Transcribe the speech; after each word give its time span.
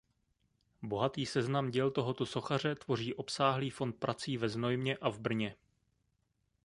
Bohatý 0.81 1.25
seznam 1.25 1.69
děl 1.71 1.91
tohoto 1.91 2.25
sochaře 2.25 2.75
tvoří 2.75 3.13
obsáhlý 3.13 3.69
fond 3.69 3.91
prací 3.99 4.37
ve 4.37 4.49
Znojmě 4.49 4.97
a 4.97 5.09
v 5.09 5.19
Brně. 5.19 5.55